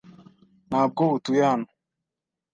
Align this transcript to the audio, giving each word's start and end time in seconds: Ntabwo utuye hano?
Ntabwo 0.69 1.01
utuye 1.17 1.41
hano? 1.49 1.67